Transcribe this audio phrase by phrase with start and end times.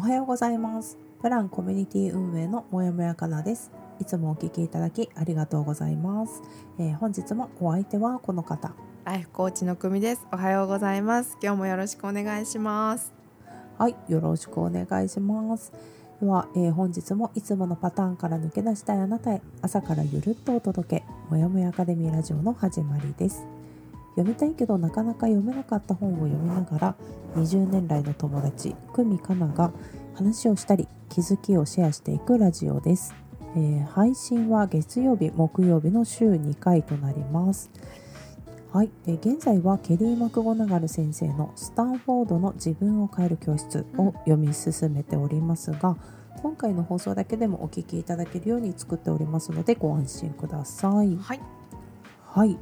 [0.00, 6.40] おはようございますブランコミュニティ運営のもやもやかなですいつもお聞きいただきありがとうございます、
[6.78, 8.72] えー本日もお相手はこの方
[9.04, 10.26] ライフコーチの久美です。
[10.32, 11.36] おはようございます。
[11.42, 13.12] 今日もよろしくお願いします。
[13.76, 15.72] はい、よろしくお願いします。
[16.20, 23.59] では、えー本日もいつものパターンから抜け出したいあなたへ朝からゆるっとお届け、もやもやアカデミーラジオの始まりです。
[24.10, 26.96] 読みたいけどなかなか読めなかった本を読みながら、
[27.36, 29.72] 20年来の友達、久美かなが
[30.14, 33.14] 話をしたり、気づきをシェアしていくラジオです。
[33.56, 37.70] えー配信は月曜日、木曜日の週2回となります。
[38.72, 45.96] はい、で現在はケリー・マクゴナガル先生の「スタンフォードの自分を変える教室」を読み進めておりますが、
[46.40, 51.16] 今回の放送だけでもお聞きいただけるように作っておりますのでご安心ください。
[51.16, 51.40] はい。
[52.26, 52.58] はい。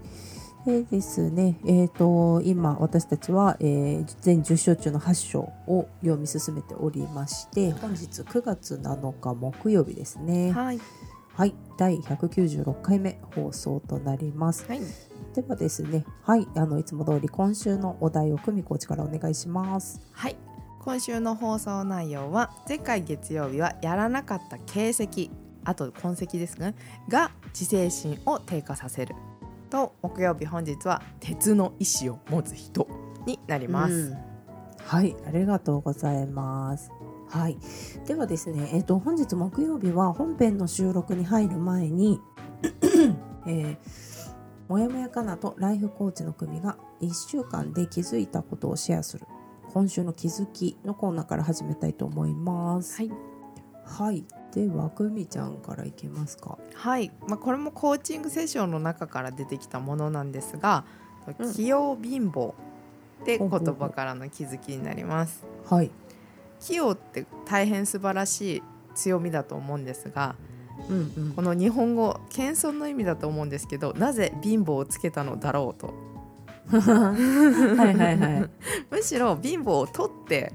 [0.69, 10.53] でですね、えー、と今私たちは、えー全10章中の8章を読み進めておりまして本日9月7日木曜日ですね。
[10.53, 10.81] はい。
[11.35, 14.67] はい、第196回目放送となります。
[14.69, 14.81] はい。
[15.35, 20.03] ではですね、はい、あのいつも通り今週のお題を久美コーチからお願いします。
[20.13, 20.37] はい。
[20.81, 25.31] 今週の放送内容は前回月曜日はやらなかった形跡、
[25.65, 26.75] あと痕跡ですね、
[27.09, 29.15] が自制心を低下させる。
[29.69, 32.89] と木曜日本日は鉄の意志を持つ人
[33.27, 33.95] になります。
[33.95, 34.19] うん
[34.85, 36.91] はい、ありがとうございます。
[37.29, 37.59] はい、
[38.07, 42.21] ではですね、えっ、と本日木曜日は本編の収録に入る前に、
[43.47, 43.77] えー
[44.69, 49.27] もやもやかなとライフコーチの組が1週間で気づいたことをシェアする
[49.73, 52.97] 今週の気づきのコーナーから始めたいと思います。
[52.97, 53.11] はい。
[53.85, 54.25] はい、
[54.55, 56.59] では久美ちゃんからいけますか？
[56.75, 60.85] はい、まあ、これもコーチングセッションの中から出てきたものなんですが
[61.39, 62.53] うん「器用貧乏」
[63.23, 65.45] って言葉からの気づきになります。
[65.69, 65.91] はい、
[66.61, 68.63] 器用って大変素晴らしい
[68.95, 70.35] 強みだと思うんですが
[70.89, 75.95] うんうんこの日本語謙遜の意味だと思うんですけどなぜ貧乏をつけたのだろうと
[76.71, 78.51] はいはいはい。
[78.91, 80.53] むしろ貧乏を取って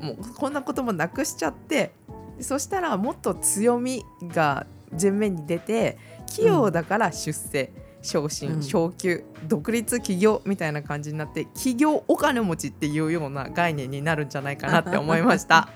[0.00, 1.92] もうこんなこともなくしちゃって
[2.40, 4.66] そしたらもっと強みが
[5.00, 8.62] 前面に出て器用だから出世、昇進、うん。
[8.62, 15.68] 昇給独立起業みたいな感じになって起業お金持ちっていうような概念になるんじゃないかなって思いました。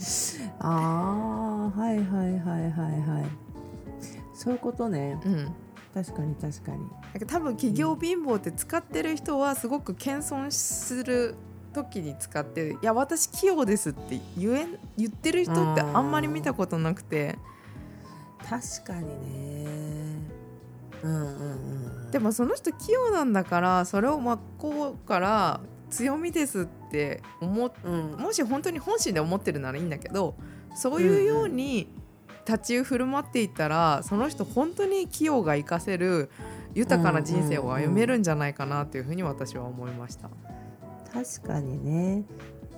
[0.60, 3.44] ああはいはいはいはいはい。
[4.34, 5.20] そういうことね。
[5.24, 5.54] うん。
[5.94, 7.26] 確かに確かに。
[7.26, 11.36] 多分企業貧乏って使ってる人はすごく謙遜する
[11.74, 17.38] 時に使って「いや私器用です」って言え言ってる人ってあんまり見たことなくて。
[18.48, 20.34] 確かにね。
[21.02, 21.26] うんうん
[22.04, 22.10] うん。
[22.10, 28.16] でもその人器用なんだからそれを真っ向から強みですって思っうん。
[28.18, 30.36] もし本当に本心で思ってるならいいんだけど
[30.74, 31.88] そういうように
[32.46, 36.30] 立ち振る舞っていったらその人本当に器用が活かせる
[36.74, 40.28] 豊かな人生を歩めるんじゃないかなというふうに私は思いました。
[41.14, 42.24] 確かにね。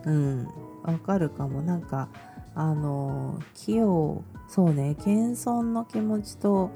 [0.04, 0.48] うん。
[0.82, 1.62] わかるかも。
[1.62, 2.10] なんか
[2.54, 4.94] あの器用そうね。
[5.02, 6.70] 謙遜の気持ちと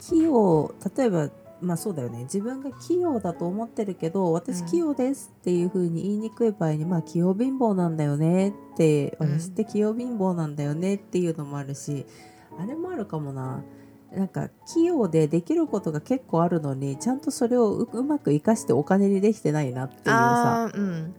[0.00, 2.24] 器用例えばまあそうだよね。
[2.24, 4.66] 自分が器用だと思ってるけど私うん。
[4.66, 9.38] 器用ですっていう風に言いにくい場合に、まあ器用貧乏なんだよねってうん。
[9.38, 12.04] 私って器用貧乏なんだよねっていうのもあるし、
[12.58, 13.62] あれもあるかもな
[14.14, 20.70] なんか器用でできることが結構あるのにちゃんとそれをううまく生かしてお金にできてないなっていうさ。
[20.74, 21.14] うん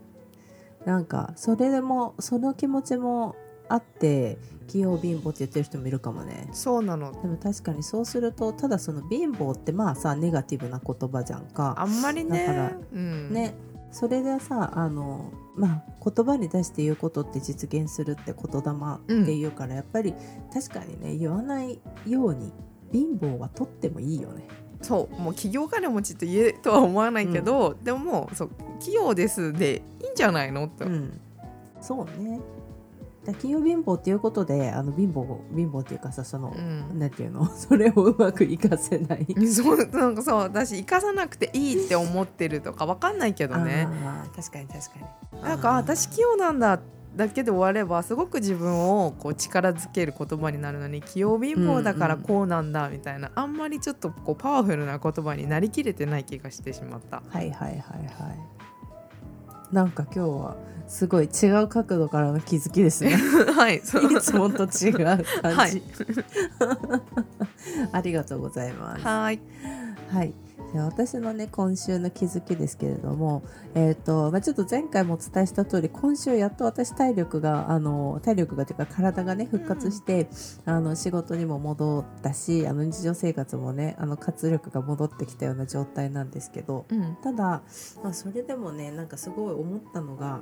[0.84, 3.36] なんかそれでもその気持ちも
[3.68, 4.36] あって
[4.68, 6.48] 器用貧乏って言ってる人もいるかもね。
[6.52, 7.12] そうなの。
[7.12, 11.74] でも確かにそうするとただその貧乏ってまあさネガティブな言葉じゃんか。
[11.78, 12.46] あんまりね。
[12.46, 13.54] だからうん、ね
[13.90, 20.14] それでさあのまあ言葉に出して言うことって実現するって言霊っていうから、やっぱり
[20.52, 22.52] 確かにね言わないように
[22.92, 24.46] 貧乏は取ってもいいよね。
[24.82, 28.50] そうもう企業金持ちと言えとは思わないけど、でももうそう
[28.80, 31.20] 器用ですでいいんじゃないのって、うん。
[31.80, 32.40] そうね。
[33.24, 35.24] だ金曜貧乏っていうことであの貧乏
[35.54, 36.98] 貧乏っていうかさその、うん。
[36.98, 37.46] なんていうの？
[37.54, 39.26] それをうまく活かせない。
[39.46, 43.86] そうなんかそう私生かさなくていいって思ってるとかわかんないけどね。
[44.34, 45.42] 確かに確かに。
[45.42, 46.80] なんかあ私器用なんだ
[47.16, 57.22] だけで終わればすごく自分をこう力づける言葉になるのに器用貧乏だからこうなんだみたいな、あんまりちょっとこうパワフルな言葉になりきれてない気がしてしまった。
[57.28, 57.82] はいはいはいは
[58.32, 58.38] い。
[59.74, 60.56] なんか今日は
[60.86, 63.16] すごい違う角度からの気づきですね。
[63.56, 64.12] はい、そう。
[64.12, 65.82] いつもと違う感じ、はい。
[67.92, 69.02] ありがとうございます。
[69.02, 69.40] はい。
[70.10, 70.34] はい。
[70.72, 73.42] で私のね今週の気づきですけれども、
[73.74, 80.28] えーとまあ、ちょっと前回もお伝えした通り今週やっと私体力があの体力がというか体がね復活して、
[80.64, 87.16] あの仕事にも戻ったしあの日常生活もねあの活力が戻ってきたような状態なんですけどうん。
[87.22, 87.62] ただ、
[88.02, 90.40] まあ、それでもねなんかすごい思ったのが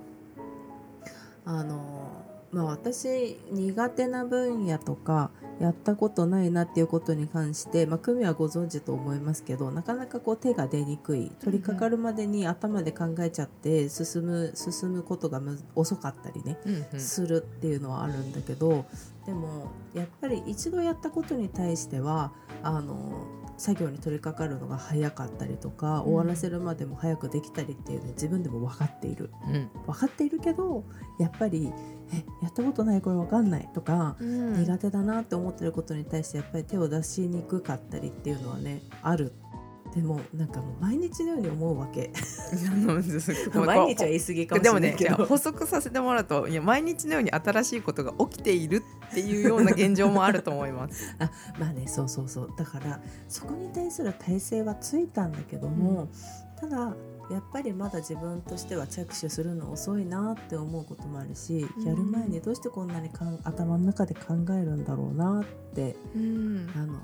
[1.44, 5.30] あの、まあ、私苦手な分野とか
[5.60, 11.30] やったことないなっていうことに関して、まあ、久美はご存知と思いますけどなかなかこう手が出にくい。
[11.40, 17.00] 取り掛かるまでに頭で考えちゃって進む進むことがむ遅かったりねうんうん。
[17.00, 18.84] するっていうのはあるんだけど
[19.26, 22.32] でもやっぱり一度やったことに対しては
[22.62, 23.26] あの
[23.60, 29.30] 作業に取り掛かるのが早かったりとか、終わらせるまでも早くできたりっていうのは自分でも分かっている。
[29.46, 29.68] うん。
[29.86, 30.82] 分かっているけど
[31.18, 31.70] やっぱり
[32.10, 34.64] えやったことないこれ分かんないとか、うん。
[34.64, 39.34] 苦手だなって思ってることに対してやっぱり手を出しにくかったりっていうのはねある。
[39.94, 42.12] でもなんかもう毎日のように思うわけ。
[43.54, 51.14] 毎日は言い過ぎかもしでもねれないけど、補足させてもらうといや毎日のように新しいことが起きているっていうような現状もあると思います。
[51.58, 52.52] まあねそうそうそう。
[52.56, 56.08] だからそこに対する体制はついたんだけども、
[56.56, 56.94] ただ
[57.30, 61.84] やっぱりまだ自分としては着手するの遅いなって思うこともあるし、うん。
[61.84, 66.68] やる前にどうしてこんなにかん頭の中で考えるんだろうなってうん。
[66.76, 66.98] あの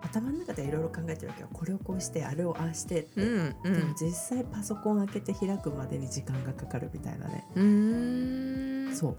[0.00, 1.48] 頭の中でいろいろ考えてるわけよ。
[1.52, 8.96] これをこうしてあれをああしてって、うんうでもん実際パソコン開けて開くまでに時間がかかるみたいなね、うーん。
[8.96, 9.18] そう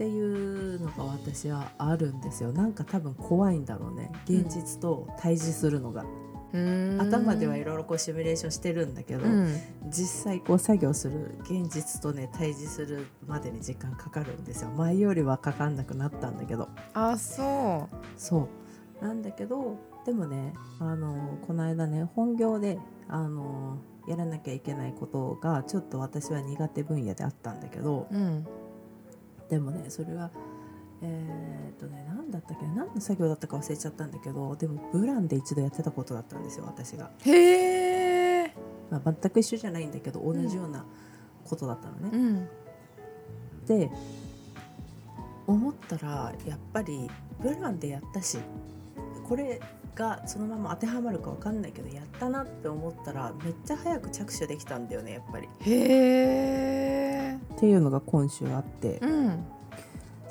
[0.00, 2.52] っていうのが私はあるんですよ。
[2.52, 4.10] なんか多分怖いんだろうね。
[4.24, 6.06] 現実と対峙するのが、
[6.54, 7.02] うーん。
[7.02, 9.60] 頭ではいろいろこうシミュレーションしてるんだけど、うん。
[9.90, 14.70] 実際こう作業する現実とね対峙するまでに時間かかるんですよ。
[14.70, 16.70] 前よりはかかんなくなったんだけど。
[16.94, 17.86] あそ
[18.16, 18.48] そ
[19.02, 19.04] う。
[19.04, 19.76] なんだけど
[20.06, 23.76] でもねあのこの間ね本業であの
[24.08, 28.46] やらなきゃいけないことがちょっと私は苦手分野であったんだけどううん
[29.50, 30.30] でもねそれは
[31.02, 38.54] えーっとね何だったっけ何の作業だったか忘れちゃったんだけどでもブランで一度やってたことだったんですよ私が、へえ
[38.90, 40.84] まあ、全く一緒じゃないんだけど同じような
[41.44, 42.48] ことだったのね、うん。
[43.66, 43.90] で
[45.46, 47.10] 思ったらやっぱり
[47.40, 48.38] ブランでやったし
[49.28, 49.60] これ
[49.94, 55.48] がそのまま当てはまるかわかんないけどやったなって思ったらめっちゃ早く着手できたんだよねやっぱり。
[55.60, 59.44] へえっていうのが今週あってうん。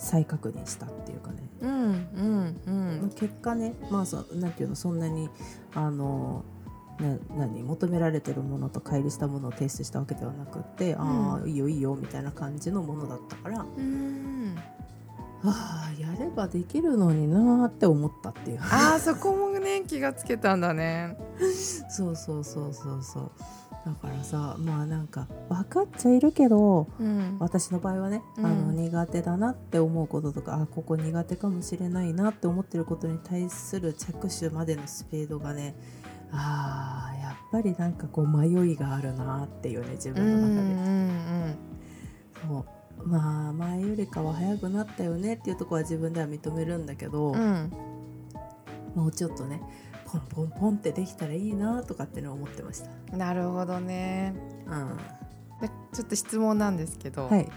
[0.01, 3.09] 再確認したっていうかね、うんうんうまあん。
[3.09, 5.29] 結果ねまあそなんていうのそんなに
[5.75, 6.45] あの
[6.99, 14.38] な何求められてるものと乖離したものを提出したわけではなくって、ああいいよいいよみたいな感じのものだったからうん
[15.43, 18.59] ああやればできるのになーって思ったっていう。
[18.61, 21.17] あーそこもね気がつけたんだね。
[21.89, 23.31] そうそうそうそうそう。
[23.85, 27.37] だからさまあなんか分かっちゃいるけどうん。
[27.39, 28.45] 私の場合はね、うん。
[28.45, 35.75] あの苦手だなって思うこととかあここ苦手かもしれないなって思ってることに対する着手までのスピードがね
[36.31, 41.55] あーやっぱりなんかこう迷いがあるなっていうね自うん分の中で、うん。
[42.49, 42.65] そう
[43.03, 47.71] まあ前よりかは早くなったよねっていうところは自分では認めるんだけど、うん。
[48.95, 49.61] もうちょっとね
[50.05, 52.89] ポンポンポンってできたらいいなとかってね思ってました。
[53.13, 54.33] うんなるほどね。
[54.67, 54.97] うん。
[55.61, 57.49] でちょっと質問なんですけど、はい。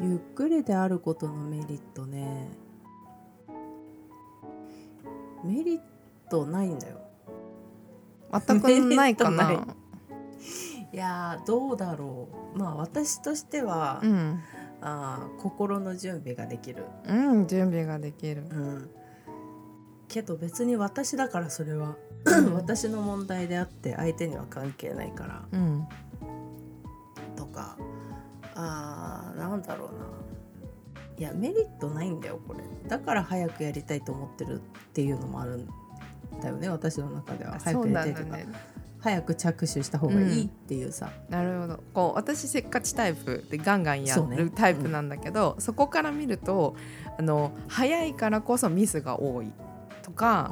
[0.00, 2.48] ゆっくりであることのメリットね。
[5.44, 5.80] メリッ
[6.30, 7.00] トないんだよ
[8.46, 9.52] 全くないかな。
[10.92, 12.58] いやーどうだろう。
[12.58, 14.40] まあ私としては、うん、
[14.80, 18.44] あー心の準備ができる、うん、準備ができる。
[18.50, 18.90] うん、
[20.08, 21.96] けど別に私だからそれは
[22.54, 25.42] 私の問題であって相手には関係ないから。
[25.52, 25.88] うん。
[27.36, 27.76] とか
[28.54, 30.04] あーなんだろうな。
[31.16, 32.60] いやメリットないんだよこれ。
[32.88, 35.68] だから早くやりたいと思ってるっていうのもあるん
[36.40, 37.58] だよね私の中では。
[37.60, 38.46] 早そうくやりたいとか、ね
[39.04, 41.80] 早く着手した方がいいっていうさ、なるほど。
[41.92, 44.38] こう私せっかちタイプでガンガンやそうね。
[44.38, 46.74] るタイプなんだけどそ,、こから見ると
[47.18, 49.52] あの早いからこそミスが多い
[50.02, 50.50] とか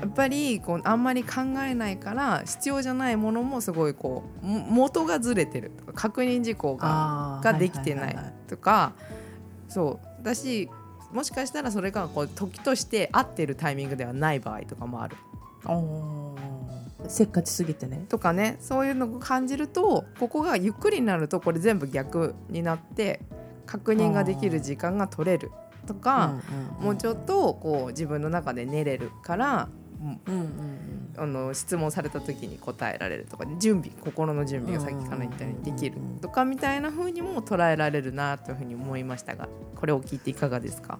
[0.00, 8.92] やっぱりこうあんまり考えないから必要じゃないものもすごいこうも元がずれてるとか確認事項がができてないはははとか
[9.68, 10.24] そう。
[10.24, 10.70] だし
[11.12, 15.16] もしかしたらそれがこう時として合ってるタイミングではない場合とかもある。
[17.08, 18.04] せっかちすぎてね。
[18.08, 23.20] とかねそういうのを感じるとここがゆっくりになるとこれ全部逆になって
[23.66, 25.50] 確認ができる時間が取れる
[25.86, 26.34] とか、
[26.80, 29.68] もうちょっとこう自分の中で寝れるから、
[31.16, 40.98] あの質問された時に答えられるとか準備心の準備がさっきから言ったようにできるとかみたいな風にも捉えられるなというふうに思いましたがこれを聞いていかがですか、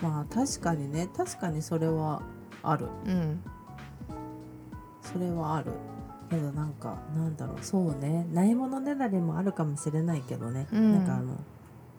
[0.00, 2.22] まあ確かにね確かにそれは
[2.62, 2.86] ある。
[3.06, 3.42] うん。
[5.02, 5.72] それはある。
[6.30, 7.56] けどなんかなんだろう。
[7.62, 8.26] そうね。
[8.32, 10.92] ないものねだりもあるかもしれないけどね、うん。
[10.92, 11.36] なんかあの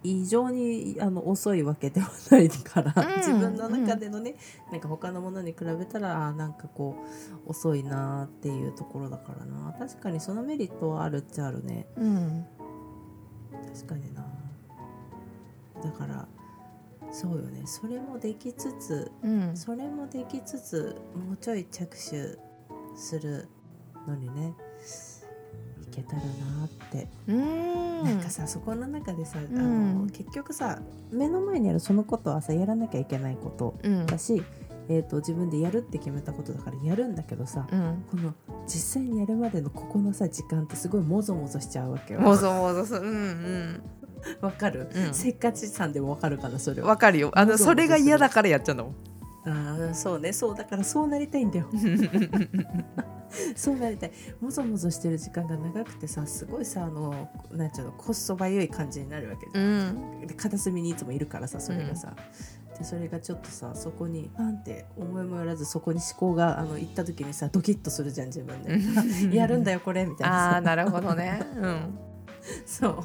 [0.04, 4.36] 異常にあの遅いわけではないから、うん自分の中でのね、
[4.72, 6.96] なんか他のものに比べたらなんかこ
[7.46, 9.76] う遅いなーっていうところだからな。
[9.78, 11.88] 確かにそのメリットはあるっちゃあるね。
[11.98, 12.46] うん。
[13.74, 14.26] 確かにな。
[15.84, 16.28] だから
[17.12, 17.64] そうよね。
[17.66, 19.58] それもできつつうん。
[19.58, 22.38] それもできつつもうちょい着手
[22.96, 23.48] する
[24.08, 24.54] のにね。
[24.58, 24.69] い
[26.02, 28.04] けたらなって、うん。
[28.04, 30.06] なんかさそこの中でさ、あん。
[30.06, 30.80] の結局さ
[31.12, 34.06] 目の前にあるそのことはさやらなきゃいけないことうん。
[34.06, 34.44] だし、
[34.90, 38.04] えー、と自分でやるって決めたことだからやるんだけどさ、うん。
[38.10, 38.34] この
[38.66, 42.22] 実際にやるまでのここのさ時間ってすごいもぞもぞしちゃうわけよ。
[42.22, 43.02] もぞもぞする。
[43.02, 43.82] うん
[44.42, 45.14] わかる、うん。
[45.14, 46.86] せっかちさんでもわかるかなそれは。
[46.86, 47.32] うんわかるよ。
[47.34, 48.94] あのそれが嫌だからやっちゃうんだもん
[49.46, 50.34] ああそうね。
[50.34, 51.68] そうだからそうなりたいんだよ。
[53.56, 54.12] そうなりたい。
[54.42, 60.28] もぞもぞしてる時間が長くてさすごいさあのなんちゅうのこっそばゆい感じになるわけじうゃん、ん。
[60.28, 62.16] で片隅にいつもいるからさそれがさ、
[62.78, 69.36] でそれがちょっとさそこにパンって思いもよらずそこに思考があの行った時にさドキッとするじゃん自分で。
[69.36, 70.50] やるんだよこれみたいなさ。
[70.52, 71.42] ああなるほどね。
[71.56, 72.00] うん。
[72.66, 73.04] そう。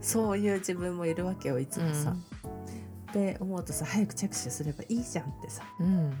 [0.00, 2.14] そういう自分もいるわけよいつもさ、
[3.12, 5.62] で思うとさ早く着手すればいいじゃんってさ。
[5.80, 6.12] うん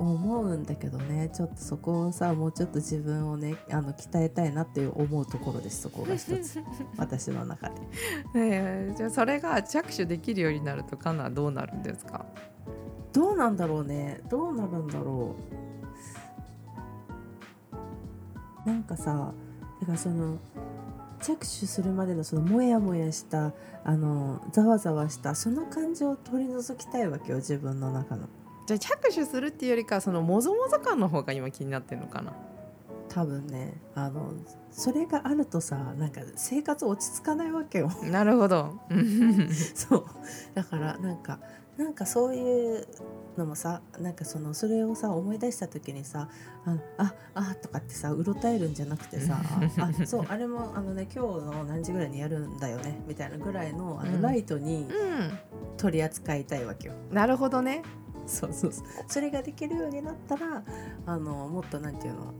[0.00, 1.30] 思うんだけどね。
[1.32, 6.62] ちょっとそこをさもうちょっと自分をねあの鍛えたいなっていう思うところですそこが一つ。
[6.96, 7.74] 私の中で。
[7.80, 7.84] ね
[8.34, 12.24] えじゃあそれが着手できるようになるとかなどうなるんですか？
[13.12, 14.20] どうなんだろうね。
[14.28, 15.36] どうなるんだろ
[18.64, 18.68] う。
[18.68, 19.32] なんかさ
[19.80, 20.38] だからその
[21.20, 23.52] 着手するまでのそのモヤモヤした
[23.84, 28.28] あのざわざわしたその感情を取り除きたいわけよ自分の中の
[28.70, 32.32] じゃあ着手するっていうよりかそのもぞもぞ感の方が今気になってるのかな？
[33.08, 33.74] 多分ね。
[33.96, 34.32] あの
[34.70, 37.90] それがあるとさなんか生活落ち着かないわけよ。
[38.08, 38.78] なるほど。
[38.88, 40.04] う んそう。
[40.54, 41.40] だからなんか
[41.76, 42.86] なんかそういう
[43.36, 46.28] のもさなんかそのそれをさ思い出した時にさ
[46.64, 49.40] あああとかってさうろたえるんじゃなくてさ
[49.78, 54.22] あ そうあれもあのね今日の何時ぐらいにやるんだよねみたいなぐらいのあの、うん。
[54.22, 54.90] ライトにう
[55.76, 56.94] 取り扱いたいわけよ。
[57.10, 57.82] んなるほどね
[58.30, 58.84] そうそうそう。
[59.08, 60.62] それができるようになったら
[61.06, 62.32] あのもっとなんていうの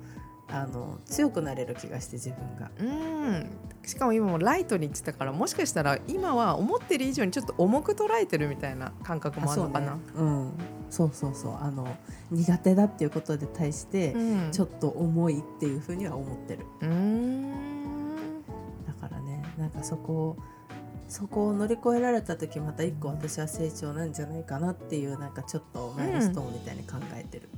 [0.53, 2.71] あの強くなれる気がして自分が。
[2.79, 3.51] うん。
[3.85, 9.99] しかも今もライトに言ってたからもしかしたら今は思ってる以上にちょっと重く捉えてるみたいな感覚もあるのかな？
[10.13, 10.53] そう,、うん、
[10.91, 11.57] そうそうそう。
[11.61, 11.87] あの
[12.31, 14.53] 苦手だっていうことで対して、うん。
[14.53, 16.67] ちょっと重いっていうふうには思ってる。
[16.81, 18.43] うーん。
[18.87, 20.37] だからねなんかそこを
[21.11, 27.49] そこを乗り越えられた時また一個私は成長なんじゃないかなっていうなんかちょっとマイルストーンみたいに考えてる、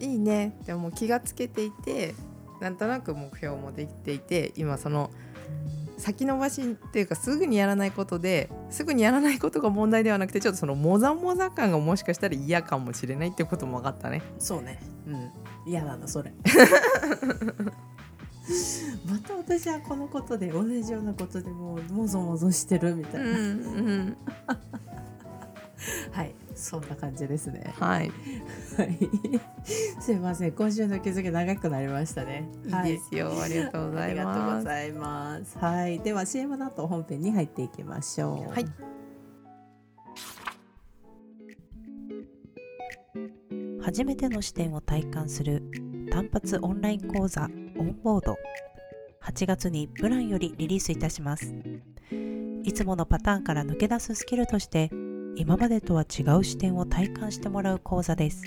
[0.00, 0.56] いいね。
[0.64, 2.14] でも気がつけていて
[2.60, 5.10] なんとなく目標もできていて今その
[5.98, 14.22] 先延ばしっていうかすぐにやらないことですぐにやらないことが問題ではなくてちょっとそのもざもざ感がもしかしたら嫌かもしれないっていうことも分かったね。
[14.38, 14.80] そうね。
[15.06, 15.30] うん。
[15.66, 16.32] 嫌なのそれ
[19.06, 24.16] また私はこのことで同じようなことでもうもぞもぞしてるみたいな、うんうん、
[26.12, 27.72] はいそんな感じですね。
[27.78, 28.12] はい、
[28.76, 28.98] はい。
[30.00, 30.52] すいません。
[30.52, 32.48] 今週の気づき長くなりましたね。
[32.84, 34.56] いいですよ、ありがとうございありがとうます。
[34.58, 35.58] ございます。
[35.58, 38.52] はい、では CM の後本編に入っていきましょう。
[38.52, 38.66] はい。
[43.82, 45.62] 初めての視点を体感する
[46.10, 47.48] 単発オンライン講座
[47.78, 48.36] オンボード。
[49.22, 51.54] 8月にプランよりリリースいたします。
[52.64, 54.90] いつものパターンから抜け出すスキルとして、
[55.36, 58.44] 今までとは違う視点を体感してもらう講座です。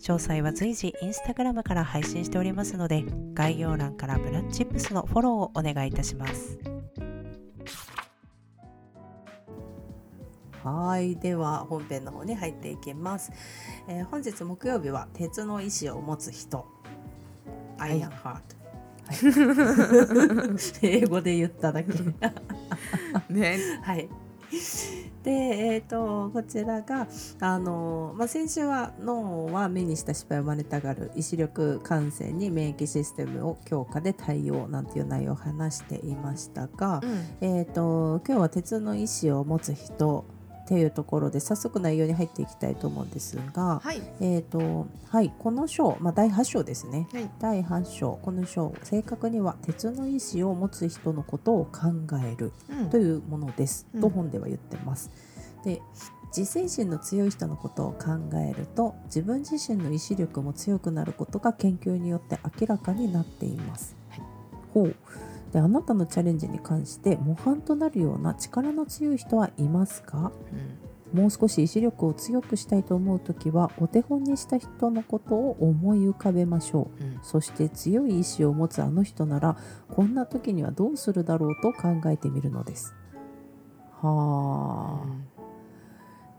[0.00, 6.58] 詳細は随時インスタグラムから配信しておりますので概要欄からブラッチップスのフォローをお願いいたします
[10.62, 13.32] はいでは本編の方に入っていきます、
[13.88, 16.66] えー本日木曜日は鉄の意志を持つ人
[17.78, 18.58] アイアンハート
[20.82, 21.92] 英語で言っただけ。
[23.32, 23.58] ね。
[23.82, 24.08] はい。
[25.22, 27.06] で、えー、とこちらが
[27.40, 37.02] あの、まあ、先週は脳は目にした失敗を真似たがる意志力感染に免疫システムを強化で対応なんていう内容を話していましたが、
[37.40, 40.24] えー、と今日は鉄の意志を持つ人
[40.68, 47.08] っていうところで早速内容に入っていきたいと思うんですが、はいえーとはい、この章、まあ、第8章ですね。
[47.10, 51.88] はい第8章この章正確には鉄の意志を持つ人のことを考
[52.22, 55.10] えるうんというものです、うんと本では言ってます。
[55.64, 55.80] で
[56.36, 63.96] 自制心の強い人のことを考えると自分自身の意志力も強くなることが研究によって明らかになっています。
[64.10, 64.22] はい
[64.74, 64.94] ほう
[65.52, 70.32] であなたのチャレンジに関して模範となるような力の強い人はいますか？
[71.12, 77.02] もう少し意志力を強くしたいと思うときはお手本にした人のことを思い浮かべましょう。
[77.02, 77.12] うん。
[77.12, 79.56] うんそして強い意志を持つあの人なら
[79.88, 82.94] こんな時にはどうするだろうと考えてみるのです。
[84.02, 85.06] はあ、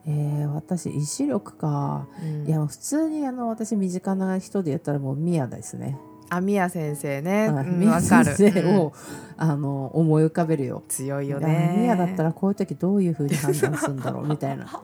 [0.05, 2.47] えー私意志力か、うん。
[2.47, 5.97] いや普通にあの私身近な人で言ったらもうミヤですね。
[6.29, 7.49] あみや先生ね。
[7.49, 7.63] わ
[8.01, 8.91] かる先生を、うん。
[9.37, 10.83] あの思い浮かべるよ。
[10.87, 11.75] 強いよね。
[11.77, 14.67] ミヤだったらこういう時どういう風に判断するんだろうみたいな。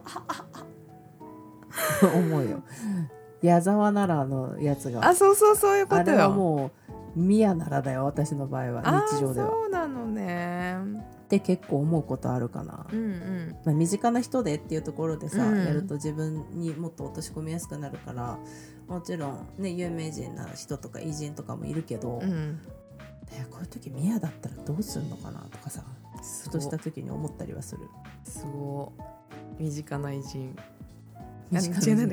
[2.02, 2.62] 思うよ。
[3.42, 5.06] 矢沢ならのやつが。
[5.06, 6.70] あそうそうそういうこあれはとよも
[7.16, 9.48] うミヤならだよ私の場合はあ日常では。
[9.48, 10.78] そうなのね。
[11.26, 12.86] って結構思うことあるかな。
[12.92, 13.56] うんうん。
[13.64, 15.64] まあ、身近な人でっていうところでさ、うん。
[15.64, 18.38] やると自分にもっと落とし込みやすくなるから
[18.88, 22.60] もちろんね有名人な人とか偉人とかもいるけど、いうん。
[23.36, 25.82] やこういう時ミヤだったらどうすんのかなとかさ
[26.44, 27.82] ふとした時に思ったりはする。
[28.24, 28.92] すご
[29.58, 29.64] い。
[29.64, 30.56] 身近な偉人。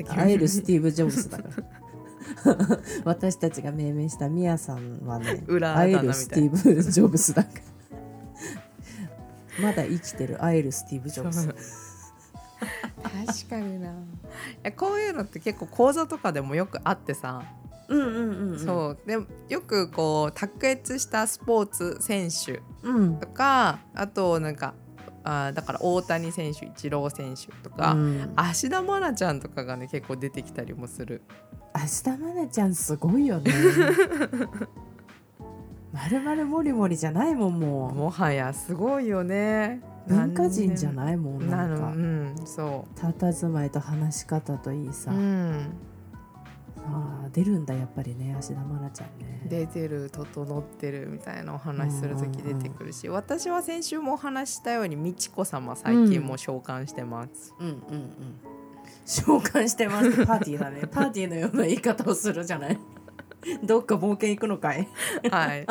[0.04, 1.64] 会えるスティーブ・ジョブズだから。
[3.04, 7.50] 私たちが命名したミヤさんはね裏会えるスティーブ・ジョブズだか
[9.60, 9.62] ら。
[9.62, 11.54] まだ生きてる会えるスティーブ・ジョブズ
[13.26, 13.94] 確かにな。
[14.76, 17.42] こういうのって結構講座とかでもよくあってさ、
[17.88, 18.98] うんうんうん、うん、そう。
[19.06, 24.74] でよくこう卓越したスポーツ選手うんとかあとなんか
[25.22, 28.32] あーだから大谷選手イチロー選手とか、うん。
[28.36, 31.22] 芦田愛菜ちゃんとかがね結構出てきたりもする。
[31.72, 33.52] 芦田愛菜ちゃんすごいよね。
[35.92, 39.80] まるまるもりもりじゃないもんももはやすごいよね。
[39.82, 41.86] う文化人じゃいないもんなんか。
[41.88, 45.72] うんそ佇まいと話し方といいさ、う、うん、
[46.76, 49.46] あー出るんだやっぱりね芦田愛菜ちゃんね。
[49.48, 57.82] 出てる整ってるみたいなお話する時出てくるし、私は先週もお話ししたように美智子様最近も召喚してます、うんうんうん。
[59.04, 60.26] 召喚してます。
[60.26, 60.86] パーティーだね。
[60.90, 62.78] パーティーのような言い方をするじゃない
[63.62, 64.88] どっか冒険行くのかい？
[65.30, 65.66] はい。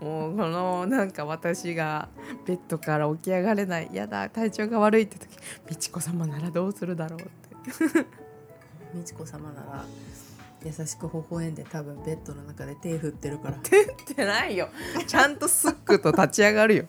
[0.00, 2.08] もうこのなんか私が
[2.46, 5.28] ベッドから起き上がれないやだ体調が悪いって時
[5.68, 8.06] 美智子様ならどうするだろうって。
[8.94, 9.84] 美智子様なら
[10.64, 13.56] 優しく微笑んで多分ベッドの中で手振ってるから。
[13.58, 14.68] ってないよ。
[15.06, 16.84] ちゃんとスックと立ち上がるよ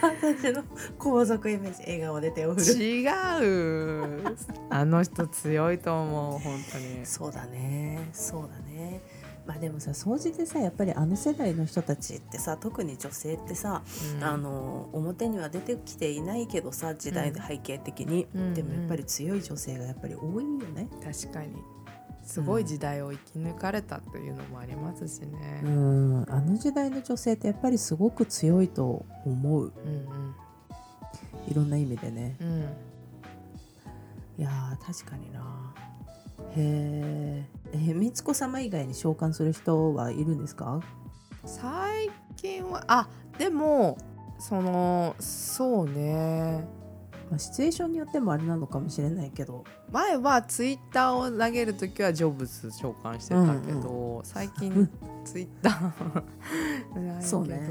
[0.00, 0.64] 私の
[0.98, 2.84] 皇族イメージ笑顔で手を振る。
[2.84, 4.36] 違う。
[4.70, 7.04] あの人強いと思う本当に。
[7.04, 8.08] そうだね。
[8.12, 9.00] そうだね。
[9.46, 13.82] まあでもさ掃除でさやっぱりあの世代の人たちってさ特に女性ってさ、
[14.16, 14.24] うん。
[14.24, 18.54] あの表には出てきていないけどさ時代背景的に、うん。
[18.54, 20.88] でもやっぱり強い女性がやっぱり多いよね。
[21.02, 21.56] 確かに
[22.32, 25.60] すごい時代を生き抜かれたというのもありますしね。
[25.64, 26.24] う、ん。
[26.30, 29.64] あの時代の女性ってやっぱりすごく強いと思う。
[29.64, 30.34] うん
[31.46, 32.36] いろんな意味でね。
[32.40, 32.48] うん。
[32.48, 32.62] うん
[34.38, 35.74] いやー確かにな。
[36.56, 37.72] へー。
[37.74, 40.80] えー美智子様以外に召喚する人はいるんですか？
[41.44, 43.98] 最近はあでも
[44.38, 46.66] そのそうね
[47.32, 49.64] まあ、シチュエーションによってもあれなのかもしれないけど。
[49.90, 54.86] 前はツイッターを投げる時はジョブズ召喚してたけど、最近
[55.24, 57.26] ツイッターないけど。
[57.26, 57.70] そうね。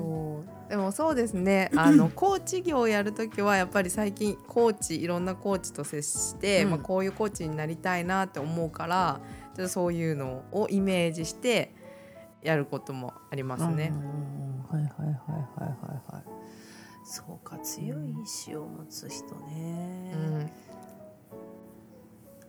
[0.68, 1.70] でもそうですね。
[1.76, 6.70] あのコーチ業をやる時はやっぱり最近コーチいろんなコーチと接して、うん。
[6.72, 9.22] まあ、こういうコーチになりたいなって思うから
[9.56, 11.76] ちょっとそういうのをイメージして
[12.42, 13.94] やることもありますね。
[13.94, 13.96] う。
[13.96, 14.42] ん。
[14.72, 15.14] はいはいはいはい
[15.60, 16.31] はいはい
[17.12, 20.52] そうか強い意志を持つ人ね、うん。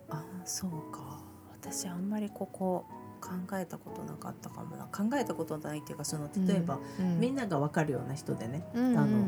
[0.09, 1.20] あそうか。
[1.51, 2.87] 私あんまりここ
[3.20, 4.85] 考えたことなかったかもな。
[4.85, 7.18] 考えたことないっていうかその例えば、うん。
[7.18, 8.98] みんなが分かるような人でね、うんうん。
[8.98, 9.18] あの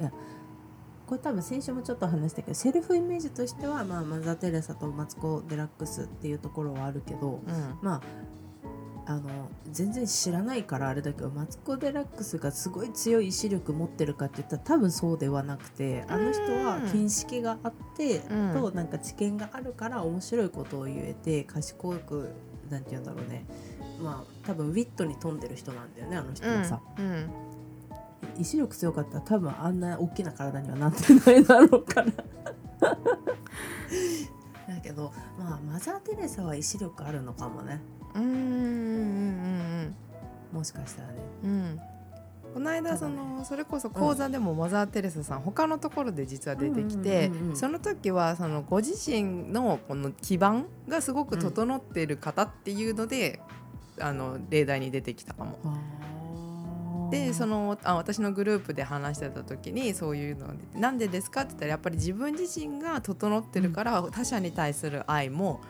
[0.00, 0.12] いや
[1.06, 7.78] これ多分先週もちょっと話したけどセルフイメージとしては、まあ、マザー・テレサとマツコ・デラックスっていうところはあるけどうん。
[7.82, 8.02] まあ
[9.04, 18.52] あの全然知らないからあれだけどマツコ・デラックスがすごい強い意志力持ってるかって言ったら多分そうではなくてあの人は見識があって、うん。
[18.52, 22.30] となんか知見があるから面白いことを言えて賢く
[22.70, 23.44] なんて言うんだろうね。
[24.02, 26.80] まあ多分ウィットに富んでる人なんだよねあの人はさ。
[26.98, 27.30] うん。
[28.38, 32.12] 意志力強かったら多分あんな大きな体にはなってないだろうから。
[34.68, 37.80] だけどまあマザー・テレサは意志力あるのかもね
[38.14, 39.96] うんうんうんうん
[40.52, 41.14] もしかしたらね。
[41.44, 41.50] うん。
[41.50, 41.80] うん。
[42.54, 47.32] この間そのそれこそ講座でもマザー・テレサさん他のところで実は出てきてうん。
[47.32, 53.40] うんうんうんその時はそのご自身のこの基盤がすごく整っている方っていうので
[53.98, 55.58] あの例題に出てきたかも。
[57.10, 65.60] でそのあ私のグループで話してた時にそういうのでなんでですかって言ったらやっぱり自分自身が整ってるから、他者に対する愛も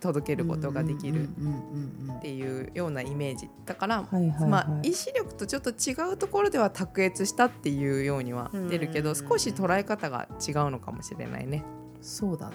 [0.00, 4.06] 届けることができるっていうようなイメージだから、
[4.48, 11.64] まあ、意志力とちょっと違うところでは卓越したっていうようには出るけど、うん少し捉え方が違うのかもしれないね。
[12.00, 12.54] そうだね。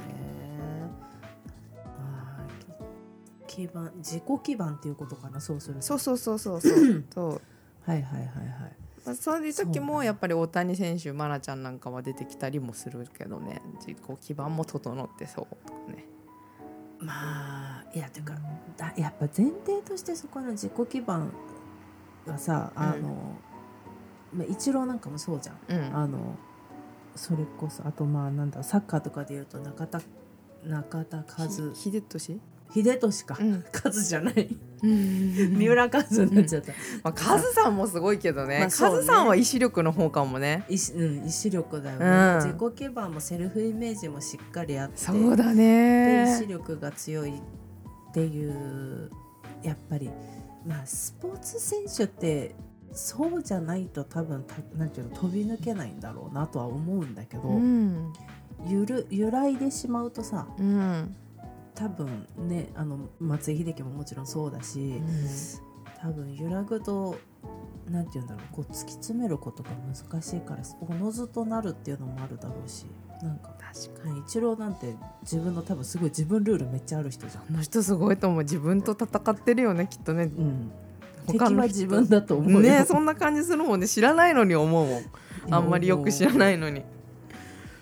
[3.47, 5.82] 基盤自己基盤っていうことかなそうすると。
[5.82, 7.03] そうそうそうそうそう。
[7.13, 7.41] そう。
[7.86, 8.75] はいはいはいはい。
[9.06, 13.62] まあ、そういう時もやっぱり大谷選手愛菜ちゃんなんかは出てきたりもするけどね。
[13.79, 15.47] 自己基盤も整ってそう。
[17.03, 18.33] まあいやていうか
[18.77, 21.31] だやっぱ前提としてそこの自己基盤
[22.25, 23.37] がさあの、
[24.33, 25.57] まあ、イチローなんかもそうじゃん。
[25.67, 25.95] うん。
[25.95, 26.35] あの
[27.15, 30.01] それこそあとまあなんだサッカーとかでいうと中田
[30.65, 32.41] 中田和ひ秀俊
[32.73, 33.63] 秀俊か、うん。
[33.83, 34.49] 和じゃない
[34.83, 38.71] 三三浦和になっちゃった、まあ、カズさんもすごいけどね,、まあね。
[38.71, 40.65] カズさんは意志力の方かもね。
[40.67, 42.51] 意志うん、意志力だよね、うん。
[42.51, 44.97] 自己基盤もセルフイメージもしっかりあって。
[44.97, 49.09] そうだで意志ね力が強いっていう
[49.61, 50.09] やっぱり。
[50.65, 52.55] まあスポーツ選手って
[52.93, 58.13] そうじゃないと多分たなんていうの飛び抜けないんだろうなとは思うんだけど、うん。
[58.65, 61.15] ゆる揺らいでしまうとさうん
[61.75, 65.01] 多分ねあの松井秀喜ももちろんそうだし、
[65.99, 67.17] 多分揺らぐと
[67.89, 72.86] なんて言うんだろうこう突き詰めることが難しいからおのずとなるっていうのもあるだろうし
[73.21, 74.15] なんか確かに。
[74.15, 77.43] ねイチローなんて自分の多分すごい自分ルールめっちゃある人じゃん。
[77.49, 78.43] あの人すごいと思う。
[78.43, 80.23] 自分と戦ってるよねきっとね。
[80.23, 80.71] うん、
[81.27, 81.57] 敵他の人。
[81.62, 82.59] は自分だと思うよ。
[82.59, 83.88] ねそんな感じするもんね。
[83.88, 85.03] 知らないのに思うもん。
[85.49, 86.83] あんまりよく知らないのに。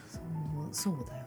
[0.08, 0.22] そう
[0.72, 1.21] そうだよ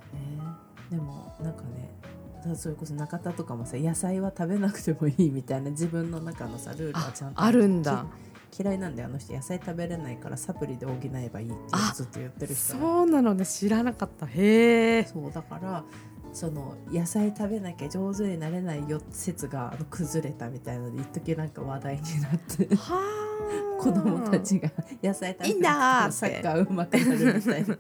[2.57, 8.07] それこそ中田とかもさ野菜は食べなくてもいいみたいな自分の中のさルールはちゃんとあるんだ。
[8.51, 9.33] き嫌いなんだよあの人。
[9.33, 14.27] 野菜食べれないからサプリで補えばいいってあずっと言ってる人そうなのね知らなかった。
[14.27, 15.05] へえ。
[15.05, 15.85] そうだから
[16.33, 22.75] その野菜食べなきゃ上手になれないよ説があの崩れたみたいので一時なんか話題になって。
[22.77, 23.25] はあ。
[23.79, 24.71] 子供たちが
[25.03, 27.77] 野菜食べてサッカー上手くなるみたいな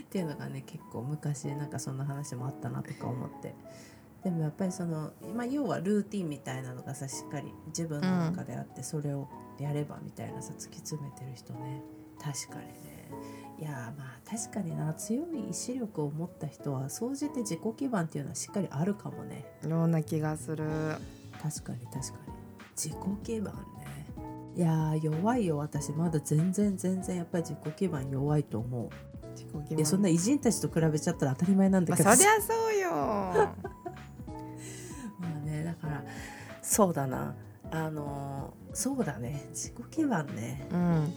[0.00, 3.54] っていうのがね結構昔なんかそんな話もあったなとか思って。
[4.22, 11.82] でもやっぱりその、まあ、要はルーティンみたいなのがさしっかり自分の中であってそれをやればみたいなさ突き詰めてる人ね。
[12.18, 13.10] 確かにね。
[13.60, 19.44] いやーまあ確かにな強い意志力を持った人は総じて自己基盤っていうのはしっかりあるかもね。
[19.62, 20.64] ような気がする。
[21.42, 22.32] 確かに確かに。
[22.74, 24.06] 自己基盤ね。
[24.56, 25.92] いやー弱いよ私。
[25.92, 28.88] まだ全然全然やっぱり自己基盤弱いと思う
[29.70, 32.06] いやそんな偉人たちと比べちゃったら当たり前なんだけど。
[32.06, 32.90] まあ、そりゃそうよ。
[35.18, 36.04] まあねだから
[36.62, 37.34] そうだな。
[37.70, 39.46] あのーそうだね。
[39.50, 40.66] 自己基盤ね。
[40.72, 41.14] うん。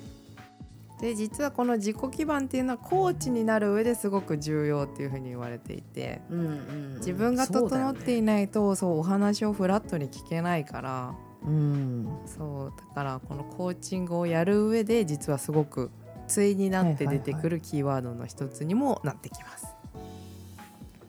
[1.02, 6.22] で実はこの自己基盤っていうのはコーチになる上ですごく重要っていうふうに言われていて。
[6.30, 6.96] うんうんうん。
[6.98, 11.16] 自分が整っていいないとそう,、お話をフラットに聞けないから。
[11.46, 12.08] うん。
[12.26, 15.92] そうだからこのコーチングをやる上で実はすごく
[16.34, 19.68] 対になって出てくるキーワードの一つにもなってきます。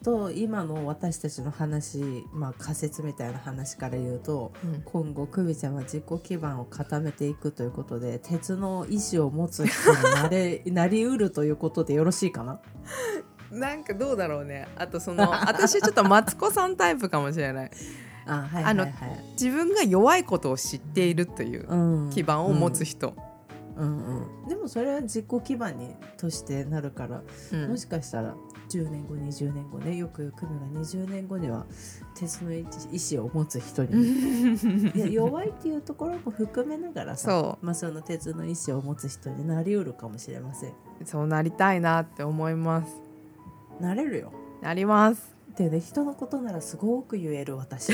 [0.03, 4.83] と今の私たちの話、まあ、仮説みたいな話から言うとうん。
[4.83, 12.61] 今後クビちゃんは自己基盤を固めていくということで鉄の意志を持つ人になれ なりうるということでよろしいかな？
[13.51, 14.69] なんかどうだろうね。
[14.77, 17.71] あとその私ちょっとマツコさんタイプかもしれない。
[18.31, 18.87] あの
[19.33, 22.11] 自分が弱いことを知っているといううん。
[22.11, 23.28] 基盤を持つ人、うんうん
[24.49, 27.71] でもそれは自己基盤にとしてなるから、うん。
[27.71, 28.35] もしかしたら
[28.69, 31.65] 10年後20年後ねよく組むが20年後には
[32.15, 40.73] 鉄の意志を持つ人に いや弱いっていうところも含めながらさそまあ、その鉄の意志を持つ人になりうるかもしれません。
[41.05, 42.93] そうなりたいなって思います。
[43.81, 44.33] なれるよ。
[44.61, 45.37] なります。
[45.57, 47.93] でね人のことならすごく言える私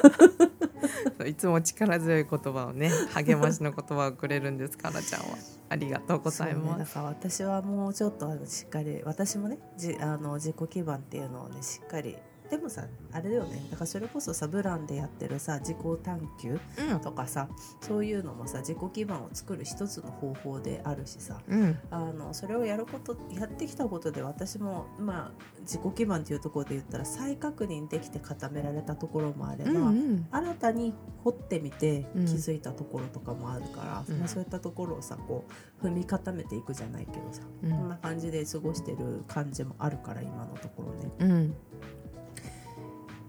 [1.26, 5.36] いつも力強い言葉をね励ましの言葉をくれるんですかなちゃんは。
[5.68, 6.64] ありがとうございます。
[6.64, 12.16] ね、ます、だから私はもうちょっとあのしっかり私もねじあの自己基盤っていうのをねしっかり
[12.50, 13.60] でもさあれだよね。
[13.70, 17.00] だからそれこそさブランでやってるさ自己探求うん。
[17.00, 17.48] とかさ
[17.80, 21.78] そういうのもさ自己基盤を作る一つの方法であるしさうん。
[21.90, 30.28] あのそれをやることやってきたことで私もまあ自己基盤っていうところで言ったら再確認できて固められたところもあれば、うんうん。
[30.30, 32.26] 新たに掘ってみてうん。
[32.26, 34.18] 気づいたところとかもあるから、うん。
[34.18, 35.44] まあ、そういったところをさこ
[35.82, 37.70] う踏み固めていくじゃないけどさ、うん。
[37.70, 41.10] こんな感じで過ごしてる感じもあるから今のところね。
[41.18, 41.54] うん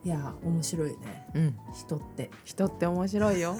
[0.03, 1.27] いやー面白いね。
[1.33, 1.55] うん。
[1.73, 2.31] 人って。
[2.43, 3.57] 人って面白いよ。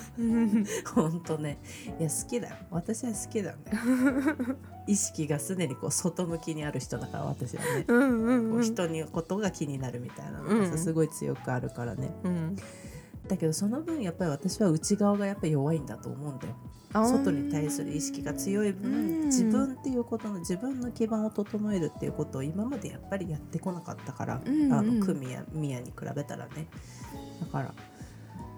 [0.94, 1.60] ほんとね。
[2.00, 2.56] いや好きだよ。
[2.72, 3.58] 私は好きだね。
[4.88, 7.86] 意識が常にこう外向きにある人だから私はね。
[7.88, 10.78] うんうんこう人にことが気になるみたいなのがさうん。
[10.78, 12.12] すごい強くあるからね。
[12.24, 12.56] うん
[13.28, 16.56] だけどその分やっぱり私は内側がやっぱり弱いんだと思うんだよ。
[16.94, 19.26] 外に対する意識が強い分、うん。
[19.26, 24.74] 自分っていうことの自分の基盤を整えるっていうことを今までやっぱりやってこなかったから、うんうん。
[24.74, 26.68] あの組や宮に比べたらね。
[27.42, 27.74] だから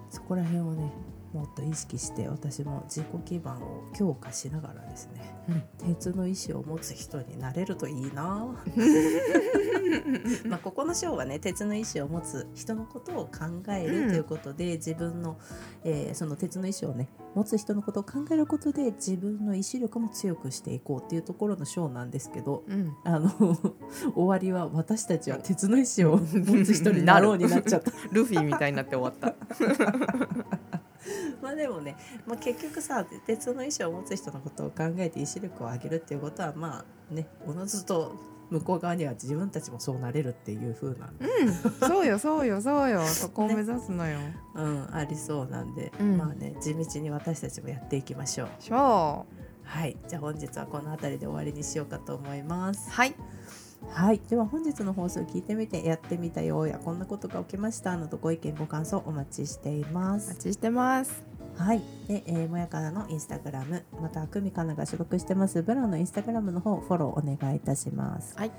[0.10, 0.92] そこら辺をね
[1.34, 5.40] もっと意識して私も自己基盤を強化しながらですね、
[5.86, 8.56] 鉄の意志を持つ人になれるといいな。
[10.48, 15.38] まあここの章はね鉄の意志を持つ人のことを考えるということで、自分の、
[15.84, 22.94] えーその鉄の意志をね持つ人のことを考えることで自分の意志力も強くしていこうっていうところの章なんですけどうん。
[23.04, 23.30] あの
[24.16, 27.92] 終わりは私たちは鉄の意志を持つ人になろうになっちゃった。
[28.12, 29.36] ルフィみたいになって終わった
[31.42, 38.16] まあでもね、まあ、結局さ鉄の意志を持つ人のことを考えて意志力を上げるっていうことはまあねおのずと
[38.50, 41.54] 向こう側には自分たちもそうなれるっていう風な、うん
[41.88, 43.06] そうよ そうよそうよ。
[43.06, 44.18] そこを目指すのよ、
[44.56, 46.18] うん、ありそうなんで、うん。
[46.18, 48.50] まあね地道に私たちもやっていきましょう。
[48.60, 49.26] しょ
[49.64, 52.88] はい、じゃあ本日はこの辺りで終わりにしようかと思います。
[52.88, 52.92] う。
[52.92, 53.14] はい
[53.88, 60.42] はい、では本日の放送を聞いてみてやってみたよやこんなことが起きましたなどご意見ご感想お待ちしていますお待。
[60.42, 61.24] ちしてます
[61.58, 68.34] はい、で、えーもやかなのインスタグラムまたくみかなが所属してますブランのインスタグラムの方フォローお願いいたします。
[68.38, 68.52] はい。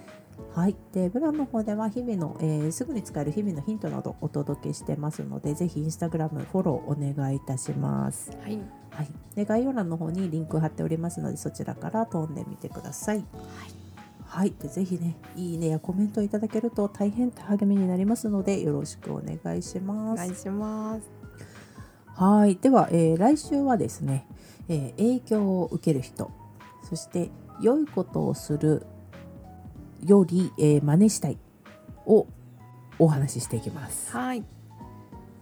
[0.54, 8.33] はい、でブランの方では日々の、えーすぐに使える日々のヒントなどお届けしてますのでぜひインスタグラムフォローお願いいたします。
[8.42, 8.59] はい
[8.90, 13.16] はい、で概要欄の方にリンク貼っておりますのでそちらから飛んでみてください。
[13.18, 13.26] はい、
[14.58, 20.18] でぜひねいいねやコメントいただけると大変励みになりますのでよろしくお願いしおます。
[20.18, 21.10] 願いします
[22.14, 24.26] はい、では、えー来週はですね、
[24.68, 26.30] えー影響を受ける人、
[26.88, 27.30] そして
[27.62, 28.84] 良いことをする
[30.04, 31.38] より、えー真似したい
[32.06, 32.26] を
[32.98, 34.12] お話ししていきます。
[34.12, 34.44] はい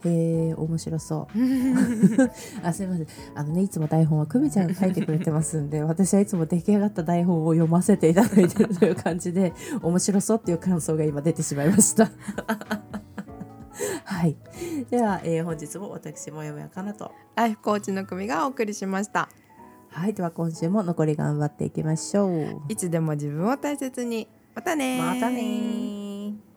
[0.05, 1.39] えー、面白そう。
[2.63, 3.07] あ、すみません。
[3.35, 12.11] あのね、いつも台本は久美ちゃんが書いてくれてますんで、私はいつも出来上がった台本を読ませていただいてるという感じで、面白そうっていう感想が今出てしまいました。
[14.05, 14.37] はい。
[14.91, 17.13] では、えー本日も私もやもやかなと。
[17.35, 19.29] ライフコーチの組がお送りしました
[19.91, 22.61] はい、では今週も残り頑張っていきましょう。
[22.69, 26.48] いつでも自分を大切にまたねーまたねー